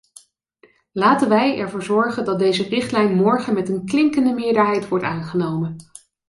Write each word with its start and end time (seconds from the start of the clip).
Laten 0.91 1.29
wij 1.29 1.57
ervoor 1.59 1.83
zorgen 1.83 2.25
dat 2.25 2.39
deze 2.39 2.63
richtlijn 2.63 3.15
morgen 3.15 3.53
met 3.53 3.69
een 3.69 3.85
klinkende 3.85 4.33
meerderheid 4.33 4.87
wordt 4.87 5.05
aangenomen. 5.05 5.75